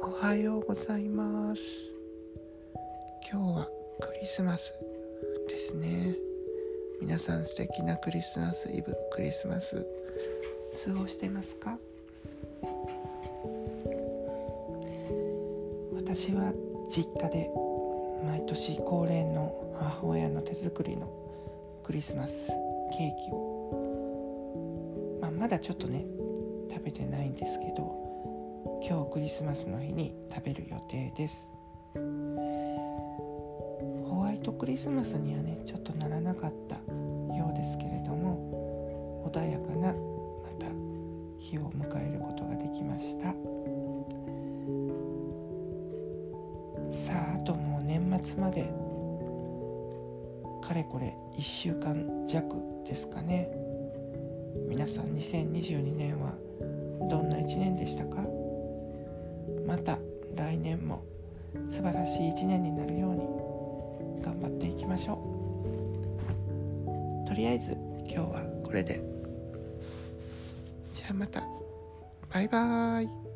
[0.00, 1.62] おはようございます。
[3.30, 3.68] 今日は
[4.00, 4.72] クリスマス
[5.48, 6.14] ですね。
[7.00, 9.86] 皆さん素敵なクリスマスイブクリスマス
[10.84, 11.78] 過ごしてますか？
[15.94, 16.52] 私は
[16.88, 17.50] 実家で
[18.24, 21.08] 毎年恒例の母親の手作りの
[21.84, 22.56] クリスマスケー
[23.26, 26.04] キを、まあ、まだちょっとね
[26.70, 28.07] 食べてないんですけど
[28.88, 31.52] 今日クリスマスの日に食べる予定です。
[31.94, 32.00] ホ
[34.20, 36.76] ワイトクリスマスにはねちょっとならなかった
[37.34, 39.94] ようですけれども穏やかなま
[40.58, 40.66] た
[41.38, 43.34] 日を迎えることができました。
[46.90, 48.70] さああともう年末まで
[50.62, 53.50] かれこれ1週間弱ですかね。
[54.68, 56.34] 皆さん2022年は
[57.08, 58.22] どんな1年でしたか？
[59.68, 59.98] また
[60.34, 61.04] 来年も
[61.68, 65.20] 素晴らしい一年になるように頑張っていきましょ
[67.24, 67.28] う。
[67.28, 67.72] とりあえず
[68.06, 69.02] 今日はこれで。
[70.90, 71.42] じゃあまた。
[72.32, 73.27] バイバーイ。